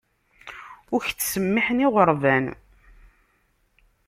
[0.93, 2.45] Ur k-ttsemmiiḥen iɣerban